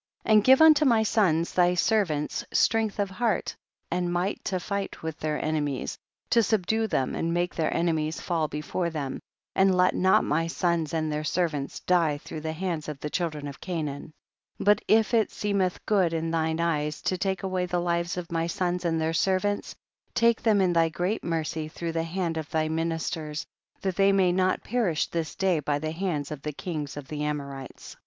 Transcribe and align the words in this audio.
And 0.25 0.43
give 0.43 0.63
unto 0.63 0.83
my 0.83 1.03
sons, 1.03 1.53
thy 1.53 1.75
servants, 1.75 2.43
strength 2.51 2.97
of 2.97 3.11
heart 3.11 3.55
and 3.91 4.11
might 4.11 4.43
to 4.45 4.59
fight 4.59 5.03
with 5.03 5.19
their 5.19 5.37
enemies, 5.39 5.95
to 6.31 6.41
subdue 6.41 6.87
them, 6.87 7.13
and 7.13 7.31
make 7.35 7.53
their 7.53 7.71
enemies 7.71 8.19
fall 8.19 8.47
before 8.47 8.89
them, 8.89 9.19
and 9.53 9.77
let 9.77 9.93
not 9.93 10.23
my 10.23 10.47
sons 10.47 10.91
and 10.91 11.11
their 11.11 11.23
servants 11.23 11.81
die 11.81 12.17
through 12.17 12.41
the 12.41 12.51
hands 12.53 12.89
of 12.89 12.99
the 12.99 13.11
children 13.11 13.47
of 13.47 13.61
Canaan, 13.61 14.11
16. 14.57 14.65
But 14.65 14.81
if 14.87 15.13
it 15.13 15.29
seemeth 15.31 15.85
good 15.85 16.13
in 16.13 16.31
thine 16.31 16.59
eyes 16.59 16.99
to 17.03 17.15
take 17.15 17.43
away 17.43 17.67
the 17.67 17.77
lives 17.79 18.17
of 18.17 18.31
my 18.31 18.47
sons 18.47 18.83
and 18.83 18.99
their 18.99 19.13
servants, 19.13 19.75
take 20.15 20.41
them 20.41 20.61
in 20.61 20.73
thy 20.73 20.89
great 20.89 21.23
mercy 21.23 21.67
through 21.67 21.91
the 21.91 22.01
hand 22.03 22.37
of 22.37 22.49
thy 22.49 22.67
ministers,* 22.69 23.45
that 23.81 23.97
they 23.97 24.11
may 24.11 24.31
not 24.31 24.63
perish 24.63 25.05
this 25.05 25.35
day 25.35 25.59
by 25.59 25.77
the 25.77 25.91
hands 25.91 26.31
of 26.31 26.41
the 26.41 26.53
kings 26.53 26.97
of 26.97 27.07
the 27.07 27.21
Amorites. 27.23 27.89
17. 27.89 27.99